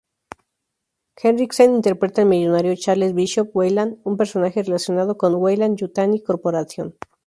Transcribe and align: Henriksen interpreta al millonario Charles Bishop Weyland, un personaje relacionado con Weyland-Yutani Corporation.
Henriksen 1.15 1.75
interpreta 1.75 2.23
al 2.23 2.27
millonario 2.27 2.73
Charles 2.75 3.13
Bishop 3.13 3.55
Weyland, 3.55 3.99
un 4.03 4.17
personaje 4.17 4.63
relacionado 4.63 5.15
con 5.15 5.35
Weyland-Yutani 5.35 6.23
Corporation. 6.23 6.95